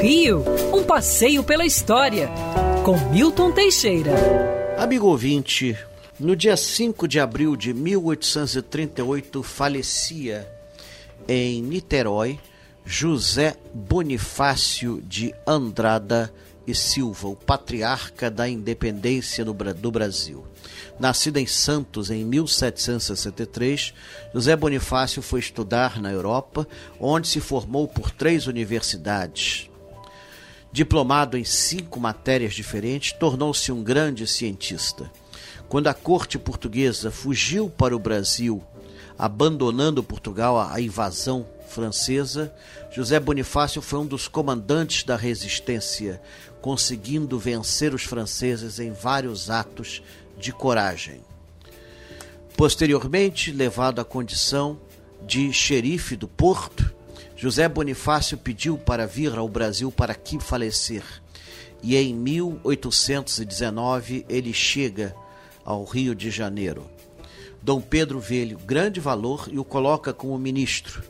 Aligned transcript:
Rio, 0.00 0.44
um 0.72 0.84
passeio 0.84 1.42
pela 1.42 1.64
história, 1.64 2.30
com 2.84 2.96
Milton 3.10 3.50
Teixeira. 3.50 4.12
Amigo 4.78 5.06
ouvinte, 5.06 5.76
no 6.18 6.36
dia 6.36 6.56
5 6.56 7.08
de 7.08 7.18
abril 7.18 7.56
de 7.56 7.74
1838 7.74 9.42
falecia 9.42 10.48
em 11.26 11.60
Niterói 11.60 12.38
José 12.84 13.56
Bonifácio 13.74 15.02
de 15.02 15.34
Andrada 15.46 16.32
e 16.66 16.74
Silva, 16.74 17.28
o 17.28 17.36
patriarca 17.36 18.30
da 18.30 18.48
independência 18.48 19.44
do 19.44 19.90
Brasil. 19.90 20.44
Nascido 20.98 21.36
em 21.36 21.46
Santos 21.46 22.10
em 22.10 22.24
1763, 22.24 23.92
José 24.32 24.56
Bonifácio 24.56 25.20
foi 25.20 25.40
estudar 25.40 26.00
na 26.00 26.10
Europa, 26.10 26.66
onde 26.98 27.28
se 27.28 27.40
formou 27.40 27.86
por 27.86 28.10
três 28.10 28.46
universidades. 28.46 29.70
Diplomado 30.72 31.36
em 31.36 31.44
cinco 31.44 32.00
matérias 32.00 32.54
diferentes, 32.54 33.12
tornou-se 33.12 33.70
um 33.70 33.82
grande 33.82 34.26
cientista. 34.26 35.10
Quando 35.68 35.88
a 35.88 35.94
corte 35.94 36.38
portuguesa 36.38 37.10
fugiu 37.10 37.68
para 37.68 37.94
o 37.94 37.98
Brasil, 37.98 38.62
abandonando 39.18 40.02
Portugal 40.02 40.60
à 40.60 40.80
invasão 40.80 41.46
francesa, 41.68 42.54
José 42.90 43.20
Bonifácio 43.20 43.82
foi 43.82 44.00
um 44.00 44.06
dos 44.06 44.28
comandantes 44.28 45.04
da 45.04 45.16
resistência, 45.16 46.20
conseguindo 46.60 47.38
vencer 47.38 47.94
os 47.94 48.04
franceses 48.04 48.78
em 48.78 48.92
vários 48.92 49.50
atos 49.50 50.02
de 50.38 50.52
coragem. 50.52 51.20
Posteriormente, 52.56 53.52
levado 53.52 54.00
à 54.00 54.04
condição 54.04 54.80
de 55.26 55.52
xerife 55.52 56.16
do 56.16 56.26
porto, 56.26 56.90
José 57.36 57.68
Bonifácio 57.68 58.38
pediu 58.38 58.78
para 58.78 59.06
vir 59.06 59.36
ao 59.36 59.46
Brasil 59.46 59.92
para 59.92 60.12
aqui 60.12 60.40
falecer. 60.40 61.02
E 61.82 61.94
em 61.96 62.14
1819 62.14 64.24
ele 64.28 64.54
chega 64.54 65.14
ao 65.62 65.84
Rio 65.84 66.14
de 66.14 66.30
Janeiro. 66.30 66.95
Dom 67.66 67.80
Pedro 67.80 68.20
vê-lhe 68.20 68.54
grande 68.54 69.00
valor 69.00 69.48
e 69.50 69.58
o 69.58 69.64
coloca 69.64 70.14
como 70.14 70.38
ministro. 70.38 71.02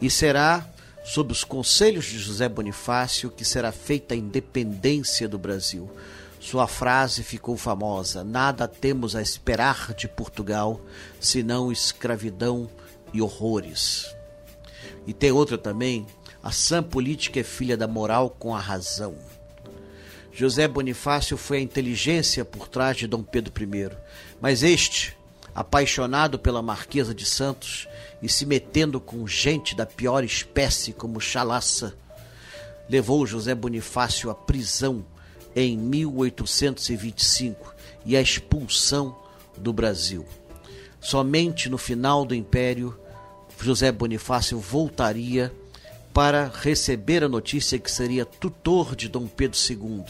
E 0.00 0.08
será 0.08 0.64
sob 1.04 1.32
os 1.32 1.42
conselhos 1.42 2.04
de 2.04 2.20
José 2.20 2.48
Bonifácio 2.48 3.32
que 3.32 3.44
será 3.44 3.72
feita 3.72 4.14
a 4.14 4.16
independência 4.16 5.28
do 5.28 5.36
Brasil. 5.36 5.90
Sua 6.38 6.68
frase 6.68 7.24
ficou 7.24 7.56
famosa: 7.56 8.22
Nada 8.22 8.68
temos 8.68 9.16
a 9.16 9.20
esperar 9.20 9.92
de 9.92 10.06
Portugal 10.06 10.80
senão 11.18 11.72
escravidão 11.72 12.70
e 13.12 13.20
horrores. 13.20 14.14
E 15.04 15.12
tem 15.12 15.32
outra 15.32 15.58
também: 15.58 16.06
a 16.44 16.52
sã 16.52 16.80
política 16.80 17.40
é 17.40 17.42
filha 17.42 17.76
da 17.76 17.88
moral 17.88 18.30
com 18.30 18.54
a 18.54 18.60
razão. 18.60 19.16
José 20.32 20.68
Bonifácio 20.68 21.36
foi 21.36 21.58
a 21.58 21.62
inteligência 21.62 22.44
por 22.44 22.68
trás 22.68 22.96
de 22.96 23.08
Dom 23.08 23.24
Pedro 23.24 23.52
I, 23.60 23.90
mas 24.40 24.62
este, 24.62 25.16
apaixonado 25.56 26.38
pela 26.38 26.60
Marquesa 26.60 27.14
de 27.14 27.24
Santos 27.24 27.88
e 28.20 28.28
se 28.28 28.44
metendo 28.44 29.00
com 29.00 29.26
gente 29.26 29.74
da 29.74 29.86
pior 29.86 30.22
espécie 30.22 30.92
como 30.92 31.18
Chalaça, 31.18 31.96
levou 32.86 33.26
José 33.26 33.54
Bonifácio 33.54 34.28
à 34.28 34.34
prisão 34.34 35.02
em 35.56 35.74
1825 35.74 37.74
e 38.04 38.18
a 38.18 38.20
expulsão 38.20 39.16
do 39.56 39.72
Brasil. 39.72 40.26
Somente 41.00 41.70
no 41.70 41.78
final 41.78 42.26
do 42.26 42.34
Império, 42.34 42.94
José 43.58 43.90
Bonifácio 43.90 44.60
voltaria 44.60 45.50
para 46.12 46.52
receber 46.52 47.24
a 47.24 47.30
notícia 47.30 47.78
que 47.78 47.90
seria 47.90 48.26
tutor 48.26 48.94
de 48.94 49.08
Dom 49.08 49.26
Pedro 49.26 49.58
II. 49.58 50.04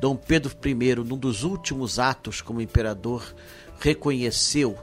Dom 0.00 0.16
Pedro 0.16 0.52
I, 0.64 0.94
num 0.96 1.16
dos 1.16 1.42
últimos 1.42 1.98
atos 1.98 2.40
como 2.40 2.60
imperador, 2.60 3.34
reconheceu 3.78 4.76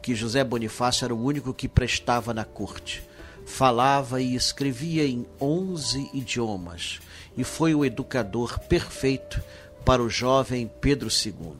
que 0.00 0.14
José 0.14 0.42
Bonifácio 0.42 1.04
era 1.04 1.14
o 1.14 1.22
único 1.22 1.54
que 1.54 1.68
prestava 1.68 2.32
na 2.34 2.44
corte. 2.44 3.02
Falava 3.44 4.20
e 4.20 4.34
escrevia 4.34 5.04
em 5.04 5.26
onze 5.40 6.08
idiomas 6.14 7.00
e 7.36 7.42
foi 7.44 7.74
o 7.74 7.84
educador 7.84 8.58
perfeito 8.60 9.42
para 9.84 10.02
o 10.02 10.08
jovem 10.08 10.70
Pedro 10.80 11.08
II. 11.08 11.56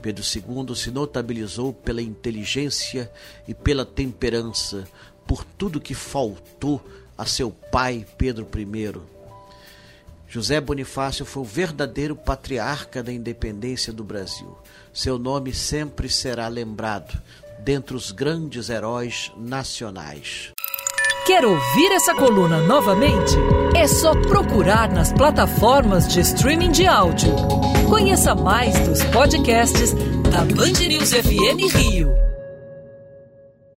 Pedro 0.00 0.24
II 0.24 0.76
se 0.76 0.90
notabilizou 0.90 1.72
pela 1.72 2.00
inteligência 2.00 3.10
e 3.48 3.54
pela 3.54 3.84
temperança, 3.84 4.86
por 5.26 5.44
tudo 5.44 5.80
que 5.80 5.94
faltou 5.94 6.82
a 7.16 7.26
seu 7.26 7.50
pai 7.50 8.06
Pedro 8.16 8.46
I. 8.56 9.17
José 10.28 10.60
Bonifácio 10.60 11.24
foi 11.24 11.42
o 11.42 11.46
verdadeiro 11.46 12.14
patriarca 12.14 13.02
da 13.02 13.10
independência 13.10 13.92
do 13.92 14.04
Brasil. 14.04 14.58
Seu 14.92 15.18
nome 15.18 15.54
sempre 15.54 16.08
será 16.10 16.48
lembrado 16.48 17.18
dentre 17.60 17.96
os 17.96 18.12
grandes 18.12 18.68
heróis 18.68 19.32
nacionais. 19.36 20.52
Quer 21.26 21.44
ouvir 21.44 21.92
essa 21.92 22.14
coluna 22.14 22.60
novamente? 22.62 23.34
É 23.74 23.86
só 23.86 24.12
procurar 24.22 24.90
nas 24.92 25.12
plataformas 25.12 26.06
de 26.08 26.20
streaming 26.20 26.72
de 26.72 26.86
áudio. 26.86 27.34
Conheça 27.88 28.34
mais 28.34 28.78
dos 28.86 29.02
podcasts 29.04 29.94
da 30.30 30.44
Band 30.44 30.86
News 30.86 31.10
FM 31.10 31.74
Rio. 31.74 32.27